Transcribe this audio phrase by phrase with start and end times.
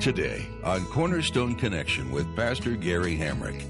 [0.00, 3.60] Today on Cornerstone Connection with Pastor Gary Hamrick.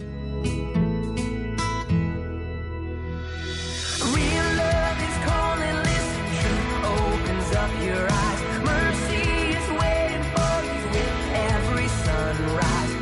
[4.15, 8.41] Real love is calling, listen, truth opens up your eyes.
[8.65, 12.95] Mercy is waiting for you with every sunrise.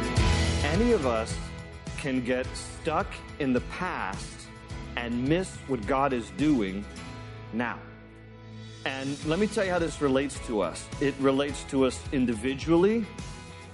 [0.64, 1.36] Any of us
[1.98, 4.47] can get stuck in the past
[4.97, 6.83] and miss what God is doing
[7.52, 7.78] now.
[8.88, 10.88] And let me tell you how this relates to us.
[10.98, 13.05] It relates to us individually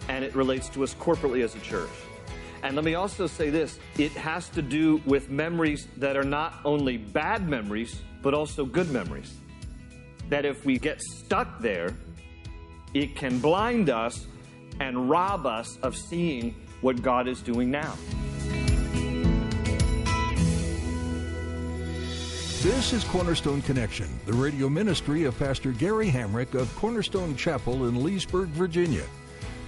[0.08, 1.92] and it relates to us corporately as a church.
[2.64, 6.54] And let me also say this it has to do with memories that are not
[6.64, 9.32] only bad memories, but also good memories.
[10.30, 11.96] That if we get stuck there,
[12.92, 14.26] it can blind us
[14.80, 17.94] and rob us of seeing what God is doing now.
[22.64, 28.02] This is Cornerstone Connection, the radio ministry of Pastor Gary Hamrick of Cornerstone Chapel in
[28.02, 29.04] Leesburg, Virginia.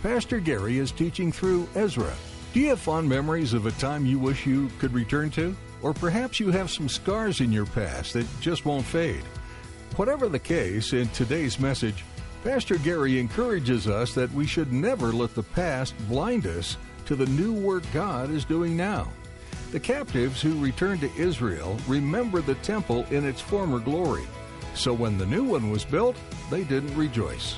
[0.03, 2.11] Pastor Gary is teaching through Ezra.
[2.55, 5.55] Do you have fond memories of a time you wish you could return to?
[5.83, 9.25] Or perhaps you have some scars in your past that just won't fade.
[9.97, 12.03] Whatever the case, in today's message,
[12.44, 17.27] Pastor Gary encourages us that we should never let the past blind us to the
[17.27, 19.12] new work God is doing now.
[19.77, 24.24] The captives who returned to Israel remember the temple in its former glory.
[24.72, 26.16] So when the new one was built,
[26.50, 27.56] they didn't rejoice.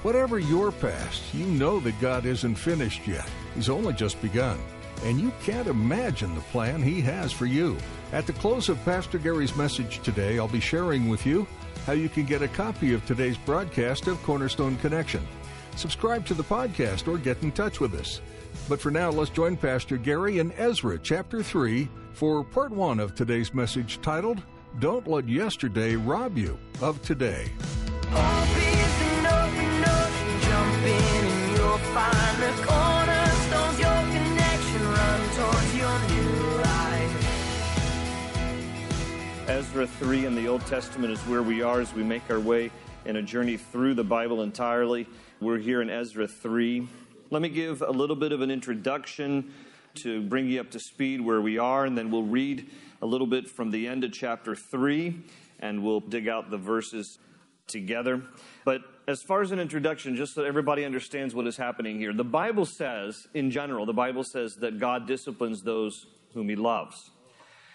[0.00, 3.28] Whatever your past, you know that God isn't finished yet.
[3.54, 4.58] He's only just begun.
[5.04, 7.76] And you can't imagine the plan He has for you.
[8.14, 11.46] At the close of Pastor Gary's message today, I'll be sharing with you
[11.84, 15.28] how you can get a copy of today's broadcast of Cornerstone Connection.
[15.76, 18.22] Subscribe to the podcast or get in touch with us.
[18.68, 23.14] But for now, let's join Pastor Gary in Ezra chapter 3 for part 1 of
[23.14, 24.42] today's message titled,
[24.78, 27.50] Don't Let Yesterday Rob You of Today.
[39.48, 42.70] Ezra 3 in the Old Testament is where we are as we make our way
[43.04, 45.06] in a journey through the Bible entirely.
[45.40, 46.88] We're here in Ezra 3.
[47.32, 49.52] Let me give a little bit of an introduction
[50.02, 52.68] to bring you up to speed where we are, and then we'll read
[53.02, 55.16] a little bit from the end of chapter 3,
[55.60, 57.20] and we'll dig out the verses
[57.68, 58.24] together.
[58.64, 62.24] But as far as an introduction, just so everybody understands what is happening here, the
[62.24, 67.12] Bible says, in general, the Bible says that God disciplines those whom he loves.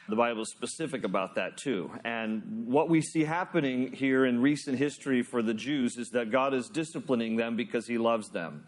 [0.09, 1.91] The Bible is specific about that too.
[2.03, 6.53] And what we see happening here in recent history for the Jews is that God
[6.53, 8.66] is disciplining them because he loves them.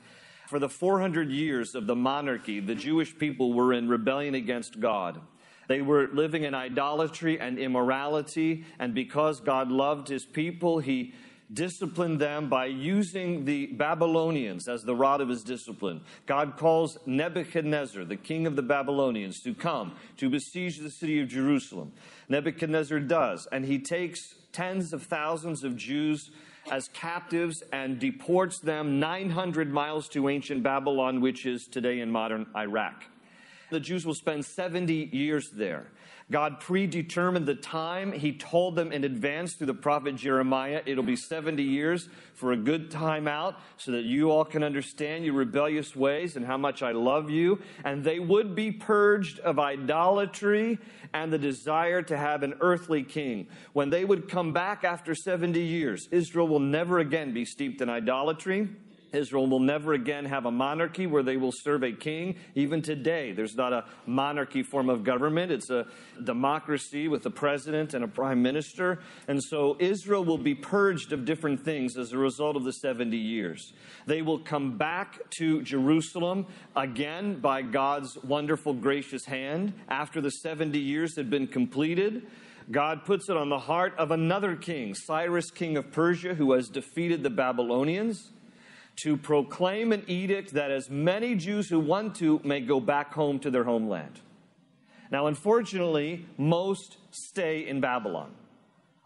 [0.48, 5.20] For the 400 years of the monarchy, the Jewish people were in rebellion against God.
[5.68, 11.14] They were living in idolatry and immorality, and because God loved his people, he
[11.52, 16.02] disciplined them by using the Babylonians as the rod of his discipline.
[16.26, 21.28] God calls Nebuchadnezzar, the king of the Babylonians, to come to besiege the city of
[21.28, 21.92] Jerusalem.
[22.30, 26.32] Nebuchadnezzar does, and he takes tens of thousands of Jews
[26.72, 32.48] as captives and deports them 900 miles to ancient Babylon, which is today in modern
[32.56, 33.06] Iraq.
[33.70, 35.88] The Jews will spend 70 years there.
[36.30, 38.12] God predetermined the time.
[38.12, 42.58] He told them in advance through the prophet Jeremiah, it'll be 70 years for a
[42.58, 46.84] good time out so that you all can understand your rebellious ways and how much
[46.84, 47.60] I love you.
[47.86, 50.80] And they would be purged of idolatry
[51.14, 53.48] and the desire to have an earthly king.
[53.72, 57.90] When they would come back after 70 years, Israel will never again be steeped in
[57.90, 58.68] idolatry.
[59.14, 62.36] Israel will never again have a monarchy where they will serve a king.
[62.56, 65.52] Even today, there's not a monarchy form of government.
[65.52, 65.88] It's a
[66.24, 69.00] democracy with a president and a prime minister.
[69.28, 73.18] And so Israel will be purged of different things as a result of the 70
[73.18, 73.74] years.
[74.06, 76.46] They will come back to Jerusalem
[76.76, 82.28] again by God's wonderful, gracious hand after the 70 years had been completed.
[82.70, 86.68] God puts it on the heart of another king, Cyrus, king of Persia, who has
[86.68, 88.32] defeated the Babylonians
[88.98, 93.40] to proclaim an edict that as many Jews who want to may go back home
[93.40, 94.22] to their homeland.
[95.12, 98.32] Now, unfortunately, most stay in Babylon.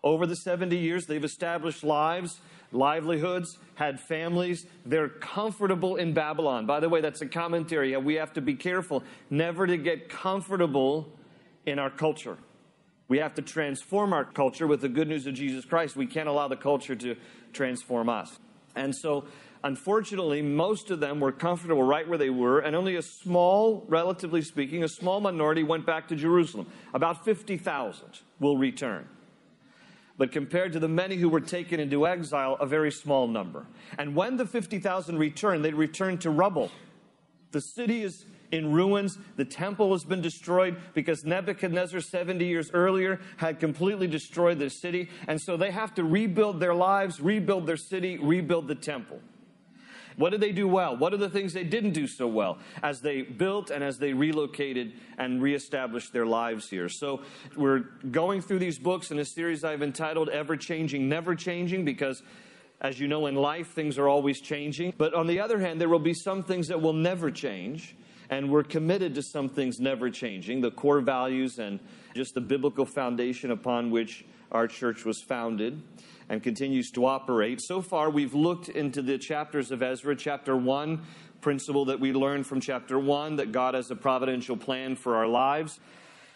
[0.03, 2.39] Over the 70 years, they've established lives
[2.71, 4.65] livelihoods, had families.
[4.85, 6.65] They're comfortable in Babylon.
[6.65, 7.95] By the way, that's a commentary.
[7.97, 11.09] We have to be careful never to get comfortable
[11.65, 12.37] in our culture.
[13.07, 15.95] We have to transform our culture with the good news of Jesus Christ.
[15.95, 17.15] We can't allow the culture to
[17.51, 18.39] transform us.
[18.75, 19.25] And so,
[19.63, 24.41] unfortunately, most of them were comfortable right where they were, and only a small, relatively
[24.41, 26.67] speaking, a small minority went back to Jerusalem.
[26.93, 29.07] About 50,000 will return.
[30.17, 33.65] But compared to the many who were taken into exile, a very small number.
[33.97, 36.71] And when the 50,000 returned, they returned to rubble.
[37.51, 39.17] The city is in ruins.
[39.37, 45.09] The temple has been destroyed because Nebuchadnezzar, 70 years earlier, had completely destroyed the city.
[45.27, 49.21] And so they have to rebuild their lives, rebuild their city, rebuild the temple.
[50.17, 50.97] What did they do well?
[50.97, 54.13] What are the things they didn't do so well as they built and as they
[54.13, 56.89] relocated and reestablished their lives here?
[56.89, 57.21] So,
[57.55, 62.23] we're going through these books in a series I've entitled Ever Changing, Never Changing, because
[62.81, 64.93] as you know, in life, things are always changing.
[64.97, 67.95] But on the other hand, there will be some things that will never change
[68.31, 71.79] and we're committed to some things never changing the core values and
[72.15, 75.81] just the biblical foundation upon which our church was founded
[76.29, 77.61] and continues to operate.
[77.61, 80.15] So far, we've looked into the chapters of Ezra.
[80.15, 81.01] Chapter 1,
[81.41, 85.27] principle that we learned from chapter 1 that God has a providential plan for our
[85.27, 85.79] lives.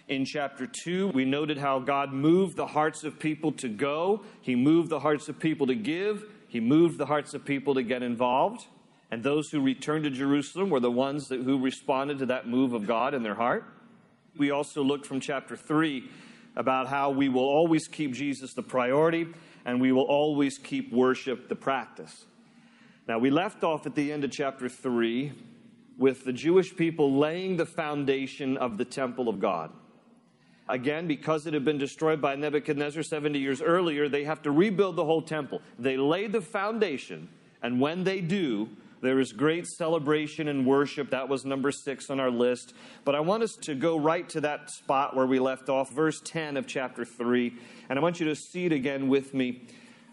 [0.08, 4.56] In chapter 2, we noted how God moved the hearts of people to go, He
[4.56, 8.04] moved the hearts of people to give, He moved the hearts of people to get
[8.04, 8.66] involved.
[9.12, 12.74] And those who returned to Jerusalem were the ones that, who responded to that move
[12.74, 13.66] of God in their heart.
[14.36, 16.10] We also looked from chapter 3
[16.56, 19.28] about how we will always keep Jesus the priority
[19.66, 22.26] and we will always keep worship the practice.
[23.08, 25.32] Now, we left off at the end of chapter 3
[25.98, 29.72] with the Jewish people laying the foundation of the temple of God.
[30.68, 34.96] Again, because it had been destroyed by Nebuchadnezzar 70 years earlier, they have to rebuild
[34.96, 35.62] the whole temple.
[35.78, 37.30] They lay the foundation,
[37.62, 38.70] and when they do,
[39.06, 41.12] there is great celebration and worship.
[41.12, 42.74] That was number six on our list.
[43.04, 46.20] But I want us to go right to that spot where we left off, verse
[46.24, 47.54] 10 of chapter 3.
[47.90, 49.68] And I want you to see it again with me.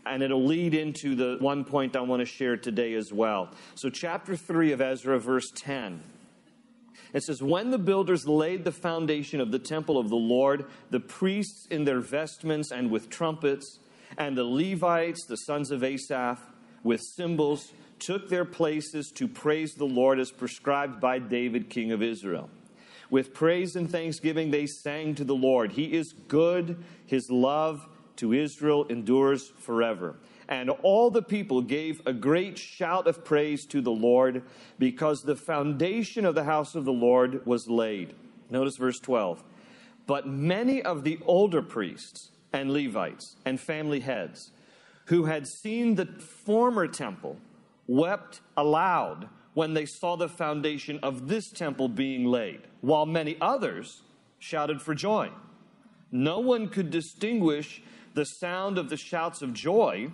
[0.05, 3.51] And it'll lead into the one point I want to share today as well.
[3.77, 6.03] So, chapter 3 of Ezra, verse 10.
[7.13, 11.01] It says, When the builders laid the foundation of the temple of the Lord, the
[11.01, 13.79] priests in their vestments and with trumpets,
[14.19, 16.41] and the Levites, the sons of Asaph,
[16.83, 22.03] with cymbals, took their places to praise the Lord as prescribed by David, king of
[22.03, 22.51] Israel.
[23.11, 25.73] With praise and thanksgiving, they sang to the Lord.
[25.73, 30.17] He is good, his love to Israel endures forever.
[30.49, 34.43] And all the people gave a great shout of praise to the Lord
[34.79, 38.15] because the foundation of the house of the Lord was laid.
[38.51, 39.45] Notice verse 12.
[40.07, 44.51] But many of the older priests and Levites and family heads
[45.07, 47.39] who had seen the former temple
[47.87, 54.03] wept aloud when they saw the foundation of this temple being laid, while many others
[54.39, 55.31] shouted for joy.
[56.11, 57.83] No one could distinguish
[58.15, 60.11] the sound of the shouts of joy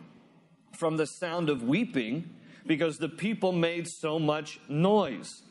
[0.77, 2.31] from the sound of weeping
[2.67, 5.43] because the people made so much noise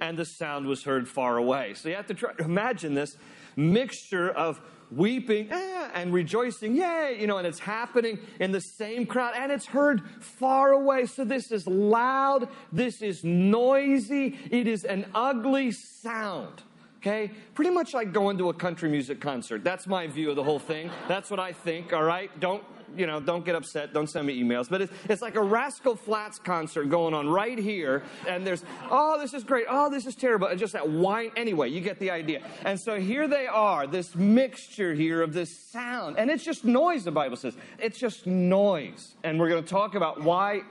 [0.00, 1.74] and the sound was heard far away.
[1.74, 3.16] So you have to try to imagine this
[3.56, 4.60] mixture of
[4.90, 9.50] weeping eh, and rejoicing, yay, you know, and it's happening in the same crowd and
[9.50, 11.06] it's heard far away.
[11.06, 16.62] So this is loud, this is noisy, it is an ugly sound.
[16.98, 17.30] Okay?
[17.54, 19.62] Pretty much like going to a country music concert.
[19.62, 20.90] That's my view of the whole thing.
[21.06, 22.30] That's what I think, all right?
[22.40, 22.64] Don't
[22.96, 23.92] you know, don't get upset.
[23.92, 24.68] Don't send me emails.
[24.68, 28.02] But it's, it's like a Rascal Flatts concert going on right here.
[28.28, 29.66] And there's, oh, this is great.
[29.68, 30.48] Oh, this is terrible.
[30.48, 31.30] And just that whine.
[31.36, 32.42] Anyway, you get the idea.
[32.64, 36.18] And so here they are, this mixture here of this sound.
[36.18, 37.56] And it's just noise, the Bible says.
[37.78, 39.14] It's just noise.
[39.22, 40.62] And we're going to talk about why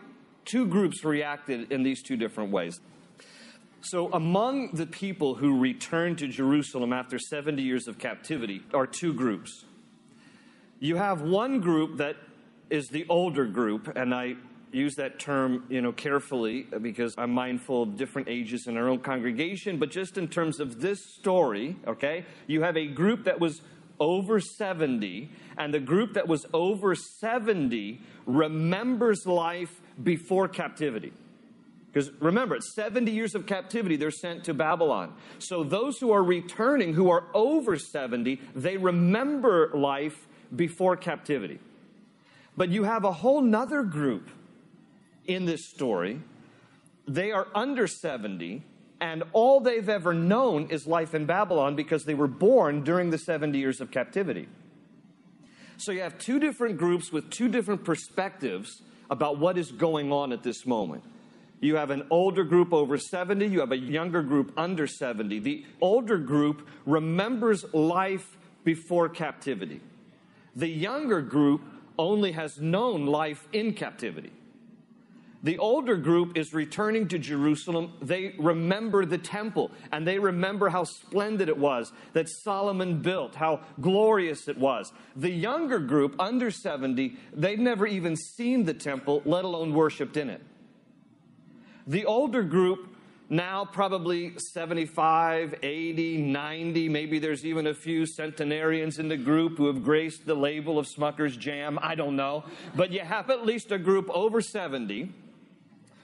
[0.46, 2.80] two groups reacted in these two different ways.
[3.86, 9.14] So, among the people who returned to Jerusalem after 70 years of captivity are two
[9.14, 9.66] groups
[10.84, 12.18] you have one group that
[12.70, 14.36] is the older group, and I
[14.74, 19.00] use that term, you know, carefully because I'm mindful of different ages in our own
[19.00, 22.26] congregation, but just in terms of this story, okay?
[22.48, 23.62] You have a group that was
[23.98, 31.14] over 70, and the group that was over 70 remembers life before captivity.
[31.94, 35.14] Because remember, it's 70 years of captivity, they're sent to Babylon.
[35.40, 41.60] So those who are returning, who are over 70, they remember life before captivity.
[42.56, 44.30] But you have a whole nother group
[45.26, 46.22] in this story.
[47.08, 48.64] They are under 70,
[49.02, 53.18] and all they've ever known is life in Babylon because they were born during the
[53.18, 54.48] 70 years of captivity.
[55.78, 60.32] So you have two different groups with two different perspectives about what is going on
[60.32, 61.04] at this moment.
[61.60, 65.40] You have an older group over 70, you have a younger group under 70.
[65.40, 69.82] The older group remembers life before captivity.
[70.56, 71.62] The younger group
[71.98, 74.32] only has known life in captivity.
[75.44, 77.92] The older group is returning to Jerusalem.
[78.02, 83.60] They remember the temple and they remember how splendid it was that Solomon built, how
[83.82, 84.94] glorious it was.
[85.18, 90.30] The younger group, under 70, they've never even seen the temple, let alone worshiped in
[90.30, 90.42] it.
[91.86, 92.93] The older group,
[93.34, 99.66] now probably 75, 80, 90, maybe there's even a few centenarians in the group who
[99.68, 101.80] have graced the label of Smucker's Jam.
[101.82, 102.46] I don't know.
[102.76, 105.12] But you have at least a group over 70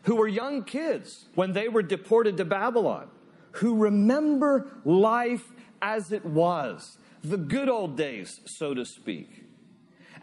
[0.03, 3.09] who were young kids when they were deported to Babylon,
[3.53, 5.45] who remember life
[5.83, 9.43] as it was, the good old days, so to speak.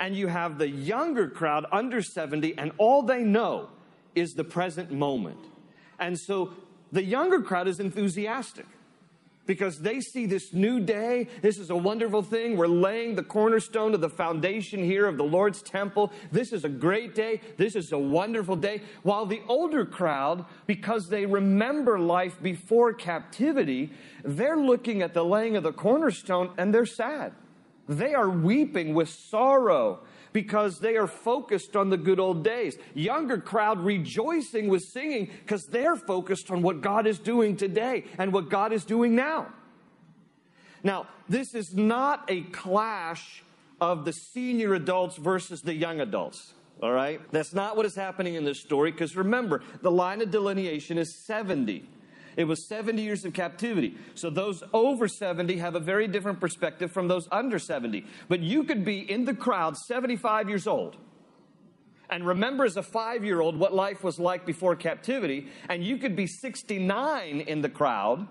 [0.01, 3.69] And you have the younger crowd under 70, and all they know
[4.15, 5.39] is the present moment.
[5.99, 6.53] And so
[6.93, 8.66] the younger crowd is enthusiastic
[9.47, 11.28] because they see this new day.
[11.40, 12.57] This is a wonderful thing.
[12.57, 16.12] We're laying the cornerstone of the foundation here of the Lord's temple.
[16.33, 17.40] This is a great day.
[17.57, 18.83] This is a wonderful day.
[19.02, 23.90] While the older crowd, because they remember life before captivity,
[24.25, 27.33] they're looking at the laying of the cornerstone and they're sad.
[27.88, 30.00] They are weeping with sorrow
[30.37, 32.76] because they are focused on the good old days.
[32.93, 38.35] Younger crowd rejoicing with singing because they're focused on what God is doing today and
[38.35, 39.47] what God is doing now.
[40.83, 43.45] Now, this is not a clash
[43.81, 46.52] of the senior adults versus the young adults.
[46.83, 47.19] All right?
[47.33, 51.14] That's not what is happening in this story because remember, the line of delineation is
[51.25, 51.88] 70.
[52.37, 53.97] It was 70 years of captivity.
[54.14, 58.05] So those over 70 have a very different perspective from those under 70.
[58.28, 60.97] But you could be in the crowd 75 years old
[62.11, 65.97] and remember as a five year old what life was like before captivity, and you
[65.97, 68.26] could be 69 in the crowd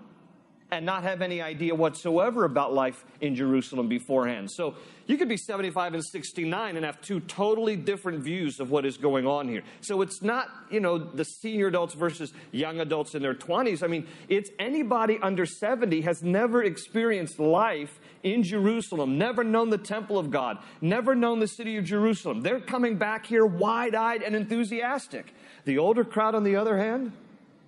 [0.70, 4.50] and not have any idea whatsoever about life in Jerusalem beforehand.
[4.50, 4.74] So
[5.06, 8.96] you could be 75 and 69 and have two totally different views of what is
[8.96, 9.62] going on here.
[9.80, 13.84] So it's not, you know, the senior adults versus young adults in their 20s.
[13.84, 19.78] I mean, it's anybody under 70 has never experienced life in Jerusalem, never known the
[19.78, 22.40] temple of God, never known the city of Jerusalem.
[22.40, 25.32] They're coming back here wide eyed and enthusiastic.
[25.64, 27.12] The older crowd, on the other hand,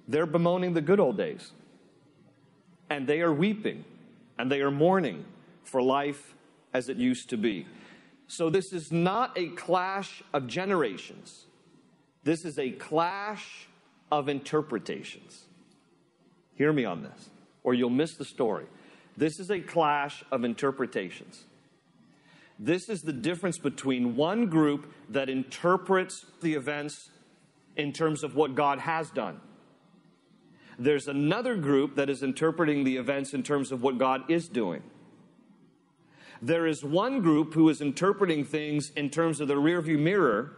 [0.09, 1.53] they're bemoaning the good old days
[2.91, 3.85] and they are weeping
[4.39, 5.25] and they are mourning
[5.65, 6.35] for life
[6.73, 7.67] as it used to be.
[8.27, 11.47] So, this is not a clash of generations,
[12.25, 13.69] this is a clash
[14.11, 15.45] of interpretations.
[16.55, 17.31] Hear me on this,
[17.63, 18.67] or you'll miss the story.
[19.17, 21.45] This is a clash of interpretations.
[22.59, 27.11] This is the difference between one group that interprets the events
[27.77, 29.41] in terms of what God has done
[30.79, 34.83] there's another group that is interpreting the events in terms of what God is doing.
[36.41, 40.53] There is one group who is interpreting things in terms of the rearview mirror,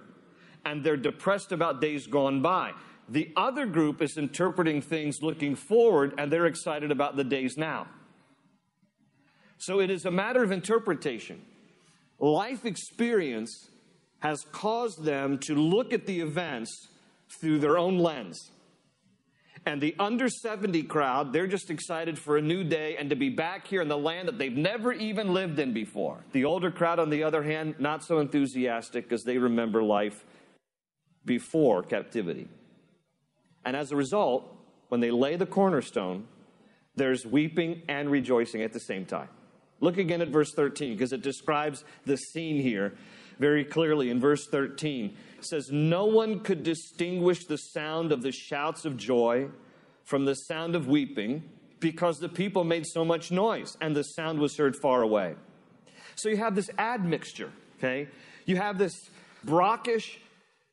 [0.64, 2.72] and they're depressed about days gone by.
[3.08, 7.88] The other group is interpreting things looking forward, and they're excited about the days now.
[9.56, 11.42] So it is a matter of interpretation.
[12.18, 13.70] Life experience
[14.20, 16.88] has caused them to look at the events
[17.40, 18.50] through their own lens.
[19.66, 23.28] And the under 70 crowd, they're just excited for a new day and to be
[23.28, 26.24] back here in the land that they've never even lived in before.
[26.32, 30.24] The older crowd, on the other hand, not so enthusiastic because they remember life
[31.26, 32.48] before captivity.
[33.64, 34.50] And as a result,
[34.88, 36.26] when they lay the cornerstone,
[36.96, 39.28] there's weeping and rejoicing at the same time.
[39.80, 42.94] Look again at verse 13 because it describes the scene here
[43.40, 45.16] very clearly in verse 13.
[45.38, 49.48] It says, No one could distinguish the sound of the shouts of joy
[50.04, 51.42] from the sound of weeping
[51.80, 55.34] because the people made so much noise and the sound was heard far away.
[56.14, 58.08] So you have this admixture, okay?
[58.44, 59.08] You have this
[59.42, 60.20] brackish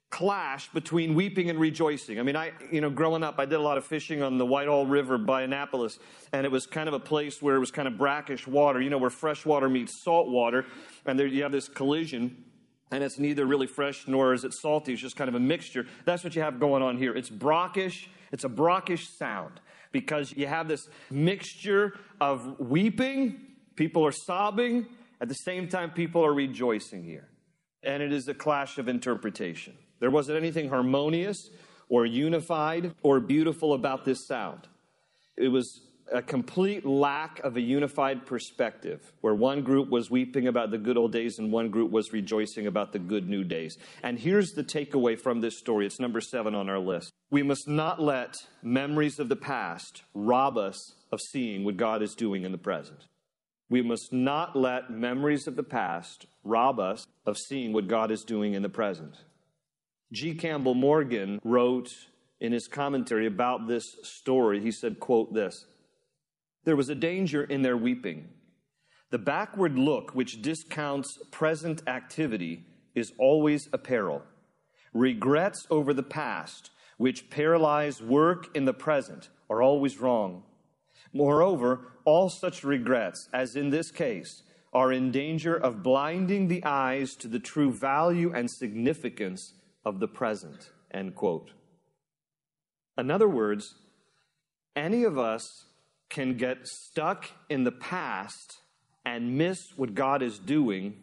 [0.09, 2.19] clash between weeping and rejoicing.
[2.19, 4.45] I mean, I, you know, growing up, I did a lot of fishing on the
[4.45, 5.99] Whitehall River by Annapolis,
[6.33, 8.89] and it was kind of a place where it was kind of brackish water, you
[8.89, 10.65] know, where fresh water meets salt water,
[11.05, 12.43] and there you have this collision
[12.91, 14.93] and it's neither really fresh nor is it salty.
[14.93, 15.85] It's just kind of a mixture.
[16.05, 17.15] That's what you have going on here.
[17.15, 18.09] It's brackish.
[18.31, 19.59] It's a brackish sound
[19.91, 23.39] because you have this mixture of weeping.
[23.75, 24.87] People are sobbing.
[25.19, 27.27] At the same time, people are rejoicing here.
[27.83, 29.73] And it is a clash of interpretation.
[29.99, 31.37] There wasn't anything harmonious
[31.89, 34.67] or unified or beautiful about this sound.
[35.35, 40.71] It was a complete lack of a unified perspective, where one group was weeping about
[40.71, 43.77] the good old days and one group was rejoicing about the good new days.
[44.03, 47.11] And here's the takeaway from this story it's number seven on our list.
[47.29, 52.15] We must not let memories of the past rob us of seeing what God is
[52.15, 53.05] doing in the present.
[53.69, 58.23] We must not let memories of the past rob us of seeing what God is
[58.23, 59.17] doing in the present.
[60.13, 60.33] G.
[60.35, 61.89] Campbell Morgan wrote
[62.39, 65.65] in his commentary about this story, he said, quote this,
[66.67, 68.27] there was a danger in their weeping.
[69.09, 74.21] The backward look which discounts present activity is always a peril.
[74.91, 80.43] Regrets over the past, which paralyze work in the present, are always wrong.
[81.13, 84.43] Moreover, all such regrets, as in this case,
[84.73, 89.53] are in danger of blinding the eyes to the true value and significance
[89.85, 90.71] of the present.
[90.93, 91.51] End quote.
[92.97, 93.75] In other words,
[94.75, 95.66] any of us
[96.09, 98.57] can get stuck in the past
[99.05, 100.95] and miss what God is doing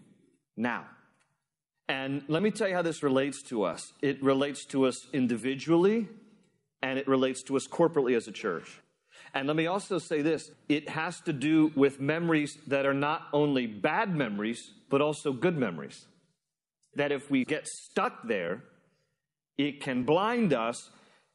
[0.56, 0.86] now.
[1.88, 6.08] And let me tell you how this relates to us it relates to us individually,
[6.82, 8.80] and it relates to us corporately as a church.
[9.32, 13.22] And let me also say this it has to do with memories that are not
[13.32, 16.06] only bad memories, but also good memories.
[16.94, 18.62] That if we get stuck there,
[19.58, 20.90] it can blind us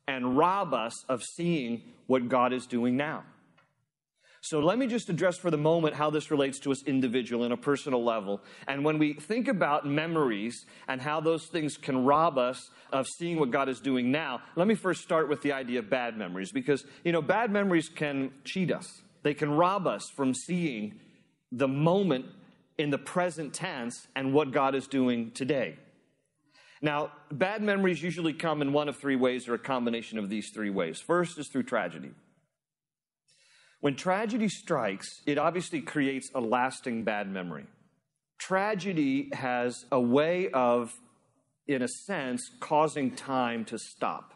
[0.07, 3.23] and rob us of seeing what God is doing now.
[4.41, 7.51] So let me just address for the moment how this relates to us individual in
[7.51, 8.41] a personal level.
[8.67, 13.39] And when we think about memories and how those things can rob us of seeing
[13.39, 16.51] what God is doing now, let me first start with the idea of bad memories
[16.51, 19.01] because, you know, bad memories can cheat us.
[19.24, 21.00] They can rob us from seeing
[21.51, 22.25] the moment
[22.77, 25.75] in the present tense and what God is doing today.
[26.81, 30.50] Now, bad memories usually come in one of three ways or a combination of these
[30.53, 31.01] three ways.
[31.01, 32.12] First is through tragedy.
[33.81, 37.65] When tragedy strikes, it obviously creates a lasting bad memory.
[38.38, 40.93] Tragedy has a way of,
[41.67, 44.33] in a sense, causing time to stop.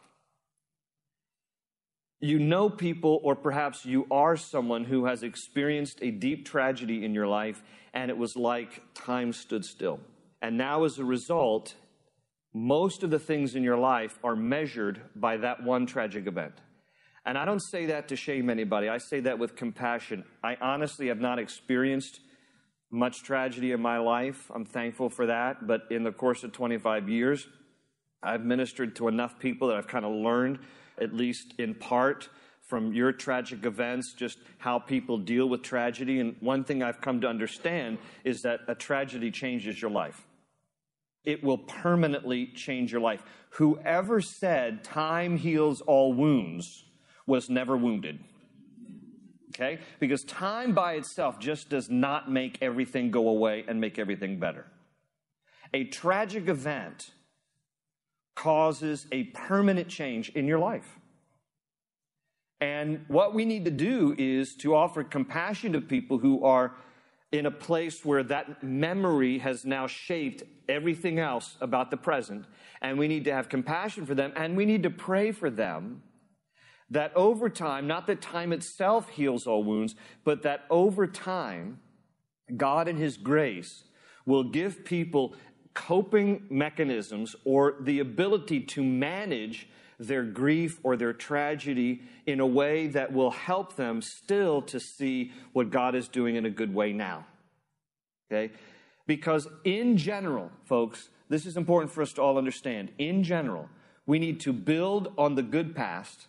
[2.22, 7.14] You know people, or perhaps you are someone who has experienced a deep tragedy in
[7.14, 7.62] your life,
[7.94, 10.00] and it was like time stood still.
[10.42, 11.76] And now, as a result,
[12.54, 16.54] most of the things in your life are measured by that one tragic event.
[17.26, 18.90] And I don't say that to shame anybody.
[18.90, 20.26] I say that with compassion.
[20.44, 22.20] I honestly have not experienced
[22.92, 24.52] much tragedy in my life.
[24.54, 25.66] I'm thankful for that.
[25.66, 27.48] But in the course of 25 years,
[28.22, 30.60] I've ministered to enough people that I've kind of learned,
[31.00, 32.30] at least in part,
[32.62, 36.20] from your tragic events, just how people deal with tragedy.
[36.20, 40.28] And one thing I've come to understand is that a tragedy changes your life.
[41.24, 43.24] It will permanently change your life.
[43.52, 46.84] Whoever said time heals all wounds
[47.26, 48.20] was never wounded.
[49.56, 49.80] Okay?
[50.00, 54.66] Because time by itself just does not make everything go away and make everything better.
[55.74, 57.12] A tragic event
[58.36, 61.00] causes a permanent change in your life.
[62.60, 66.76] And what we need to do is to offer compassion to people who are
[67.32, 72.46] in a place where that memory has now shaped everything else about the present.
[72.82, 76.04] And we need to have compassion for them and we need to pray for them
[76.94, 81.80] that over time, not that time itself heals all wounds, but that over time,
[82.56, 83.84] God in His grace
[84.26, 85.36] will give people
[85.74, 92.88] coping mechanisms or the ability to manage their grief or their tragedy in a way
[92.88, 96.94] that will help them still to see what God is doing in a good way
[96.94, 97.26] now.
[98.32, 98.54] Okay?
[99.08, 102.92] Because in general, folks, this is important for us to all understand.
[103.00, 103.68] In general,
[104.06, 106.28] we need to build on the good past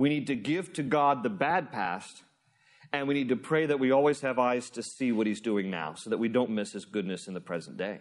[0.00, 2.22] we need to give to God the bad past,
[2.90, 5.70] and we need to pray that we always have eyes to see what He's doing
[5.70, 7.98] now so that we don't miss His goodness in the present day.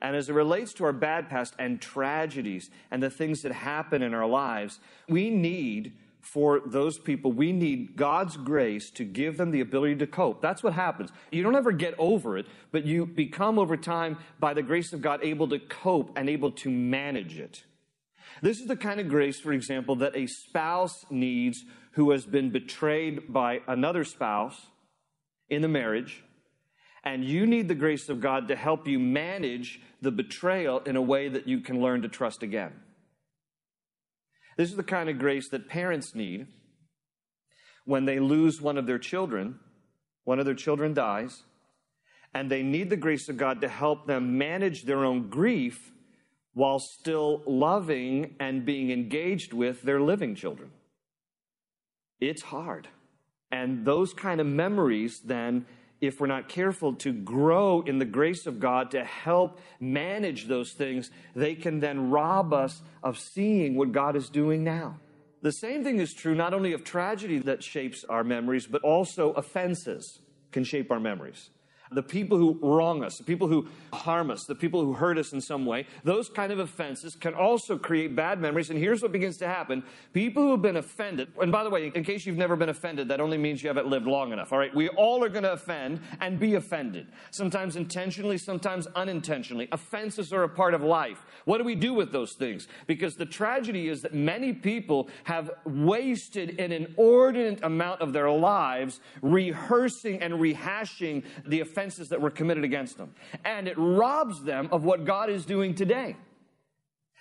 [0.00, 4.02] And as it relates to our bad past and tragedies and the things that happen
[4.02, 9.50] in our lives, we need for those people, we need God's grace to give them
[9.50, 10.40] the ability to cope.
[10.40, 11.10] That's what happens.
[11.32, 15.02] You don't ever get over it, but you become over time, by the grace of
[15.02, 17.64] God, able to cope and able to manage it.
[18.42, 22.50] This is the kind of grace, for example, that a spouse needs who has been
[22.50, 24.68] betrayed by another spouse
[25.48, 26.22] in the marriage,
[27.04, 31.02] and you need the grace of God to help you manage the betrayal in a
[31.02, 32.72] way that you can learn to trust again.
[34.56, 36.46] This is the kind of grace that parents need
[37.84, 39.58] when they lose one of their children,
[40.24, 41.42] one of their children dies,
[42.32, 45.92] and they need the grace of God to help them manage their own grief
[46.54, 50.70] while still loving and being engaged with their living children.
[52.20, 52.88] it's hard.
[53.52, 55.66] And those kind of memories, then,
[56.00, 60.72] if we're not careful to grow in the grace of God to help manage those
[60.72, 65.00] things, they can then rob us of seeing what God is doing now.
[65.42, 69.32] The same thing is true not only of tragedy that shapes our memories, but also
[69.32, 70.20] offenses
[70.52, 71.50] can shape our memories
[71.92, 75.32] the people who wrong us, the people who harm us, the people who hurt us
[75.32, 78.70] in some way, those kind of offenses can also create bad memories.
[78.70, 81.90] And here's what begins to happen people who have been offended, and by the way,
[81.92, 84.58] in case you've never been offended, that only means you haven't lived long enough, all
[84.58, 84.74] right?
[84.74, 89.68] We all are going to offend and be offended, sometimes intentionally, sometimes unintentionally.
[89.72, 91.24] Offenses are a part of life.
[91.44, 92.68] What do we do with those things?
[92.86, 99.00] Because the tragedy is that many people have wasted an inordinate amount of their lives
[99.22, 103.14] rehearsing and rehashing the offenses offenses that were committed against them.
[103.44, 106.16] And it robs them of what God is doing today.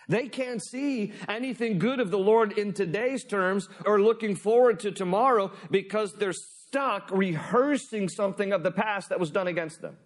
[0.10, 4.92] They can't see anything good of the Lord in today's terms or looking forward to
[4.92, 9.98] tomorrow because they're stuck rehearsing something of the past that was done against them.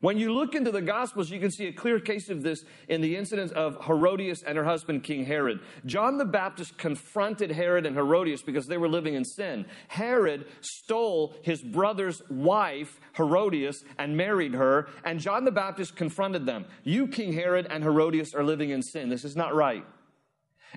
[0.00, 3.00] When you look into the Gospels, you can see a clear case of this in
[3.00, 5.60] the incident of Herodias and her husband, King Herod.
[5.86, 9.64] John the Baptist confronted Herod and Herodias because they were living in sin.
[9.88, 16.66] Herod stole his brother's wife, Herodias, and married her, and John the Baptist confronted them.
[16.84, 19.08] You, King Herod and Herodias, are living in sin.
[19.08, 19.84] This is not right.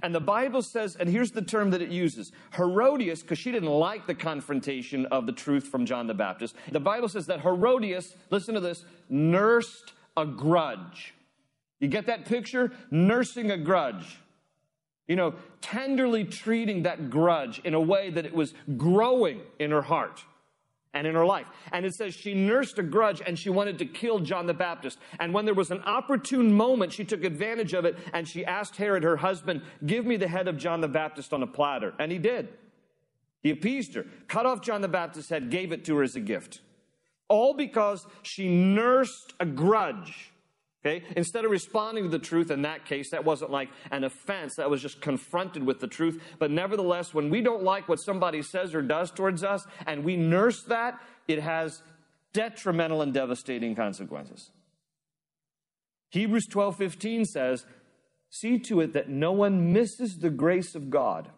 [0.01, 3.69] And the Bible says, and here's the term that it uses Herodias, because she didn't
[3.69, 6.55] like the confrontation of the truth from John the Baptist.
[6.71, 11.13] The Bible says that Herodias, listen to this, nursed a grudge.
[11.79, 12.71] You get that picture?
[12.91, 14.19] Nursing a grudge.
[15.07, 19.81] You know, tenderly treating that grudge in a way that it was growing in her
[19.81, 20.23] heart
[20.93, 21.47] and in her life.
[21.71, 24.97] And it says she nursed a grudge and she wanted to kill John the Baptist.
[25.19, 28.77] And when there was an opportune moment, she took advantage of it and she asked
[28.77, 31.93] Herod, her husband, give me the head of John the Baptist on a platter.
[31.99, 32.49] And he did.
[33.41, 36.19] He appeased her, cut off John the Baptist's head, gave it to her as a
[36.19, 36.61] gift.
[37.29, 40.31] All because she nursed a grudge
[40.85, 41.03] Okay?
[41.17, 44.69] Instead of responding to the truth in that case, that wasn't like an offense, that
[44.69, 46.21] was just confronted with the truth.
[46.39, 50.15] But nevertheless, when we don't like what somebody says or does towards us and we
[50.15, 51.83] nurse that, it has
[52.33, 54.51] detrimental and devastating consequences.
[56.11, 57.65] Hebrews 12:15 says,
[58.29, 61.29] "See to it that no one misses the grace of God,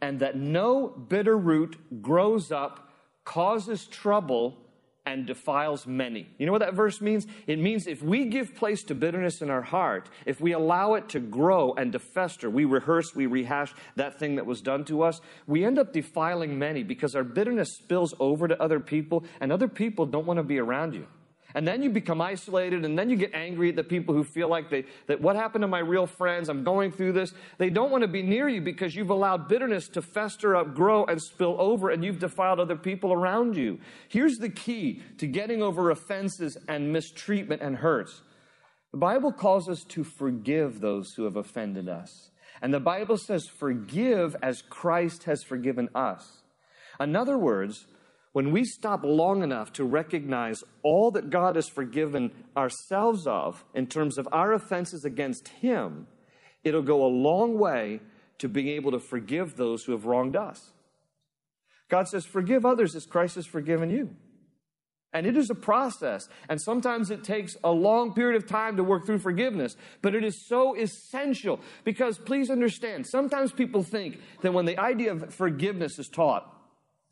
[0.00, 2.90] and that no bitter root grows up,
[3.24, 4.63] causes trouble,
[5.06, 6.26] and defiles many.
[6.38, 7.26] You know what that verse means?
[7.46, 11.10] It means if we give place to bitterness in our heart, if we allow it
[11.10, 15.02] to grow and to fester, we rehearse, we rehash that thing that was done to
[15.02, 19.52] us, we end up defiling many because our bitterness spills over to other people, and
[19.52, 21.06] other people don't want to be around you.
[21.56, 24.48] And then you become isolated, and then you get angry at the people who feel
[24.48, 26.48] like they, that what happened to my real friends?
[26.48, 27.32] I'm going through this.
[27.58, 31.04] They don't want to be near you because you've allowed bitterness to fester up, grow,
[31.04, 33.78] and spill over, and you've defiled other people around you.
[34.08, 38.22] Here's the key to getting over offenses and mistreatment and hurts.
[38.90, 42.30] The Bible calls us to forgive those who have offended us.
[42.62, 46.42] And the Bible says, forgive as Christ has forgiven us.
[46.98, 47.86] In other words,
[48.34, 53.86] when we stop long enough to recognize all that God has forgiven ourselves of in
[53.86, 56.08] terms of our offenses against Him,
[56.64, 58.00] it'll go a long way
[58.38, 60.72] to being able to forgive those who have wronged us.
[61.88, 64.10] God says, Forgive others as Christ has forgiven you.
[65.12, 66.28] And it is a process.
[66.48, 69.76] And sometimes it takes a long period of time to work through forgiveness.
[70.02, 75.12] But it is so essential because please understand, sometimes people think that when the idea
[75.12, 76.50] of forgiveness is taught,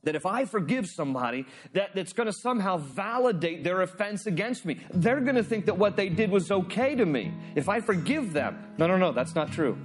[0.05, 4.81] that if I forgive somebody, that it's going to somehow validate their offense against me.
[4.93, 7.33] They're going to think that what they did was okay to me.
[7.55, 8.59] If I forgive them.
[8.79, 9.79] No, no, no, that's not true.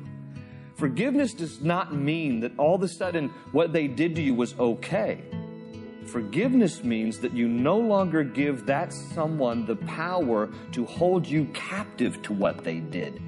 [0.75, 4.57] Forgiveness does not mean that all of a sudden what they did to you was
[4.59, 5.21] okay.
[6.05, 12.21] Forgiveness means that you no longer give that someone the power to hold you captive
[12.23, 13.21] to what they did.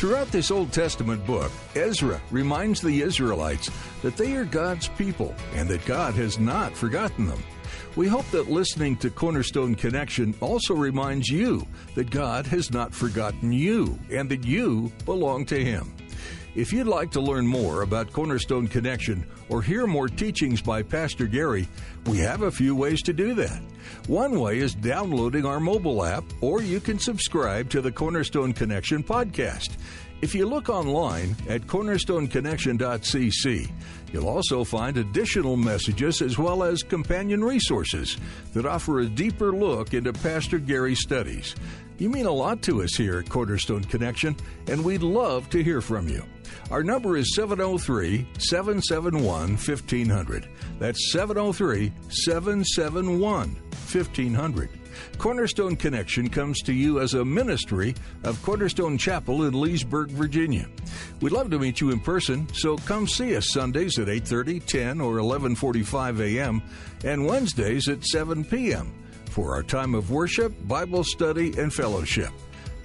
[0.00, 3.68] Throughout this Old Testament book, Ezra reminds the Israelites
[4.00, 7.42] that they are God's people and that God has not forgotten them.
[7.96, 13.52] We hope that listening to Cornerstone Connection also reminds you that God has not forgotten
[13.52, 15.94] you and that you belong to Him.
[16.56, 21.26] If you'd like to learn more about Cornerstone Connection or hear more teachings by Pastor
[21.26, 21.68] Gary,
[22.06, 23.62] we have a few ways to do that.
[24.08, 29.04] One way is downloading our mobile app, or you can subscribe to the Cornerstone Connection
[29.04, 29.76] podcast.
[30.22, 33.70] If you look online at cornerstoneconnection.cc,
[34.12, 38.16] you'll also find additional messages as well as companion resources
[38.54, 41.54] that offer a deeper look into Pastor Gary's studies.
[42.00, 44.34] You mean a lot to us here at Cornerstone Connection,
[44.68, 46.24] and we'd love to hear from you.
[46.70, 50.48] Our number is 703 771 1500.
[50.78, 54.70] That's 703 771 1500.
[55.18, 60.70] Cornerstone Connection comes to you as a ministry of Cornerstone Chapel in Leesburg, Virginia.
[61.20, 65.00] We'd love to meet you in person, so come see us Sundays at 8:30, 10,
[65.02, 66.62] or 11:45 a.m.
[67.04, 68.99] and Wednesdays at 7 p.m.
[69.30, 72.30] for our time of worship, Bible study, and fellowship.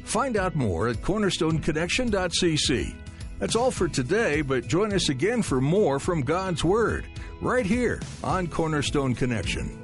[0.04, 2.96] Find out more at cornerstoneconnection.cc.
[3.40, 7.06] That's all for today, but join us again for more from God's Word
[7.42, 9.78] right here on Cornerstone Connection.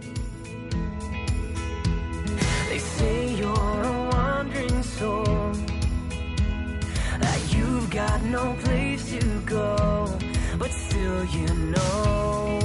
[2.69, 5.52] They say you're a wandering soul.
[7.19, 10.17] That you've got no place to go.
[10.58, 12.60] But still you know.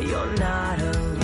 [0.00, 1.23] You're not alone.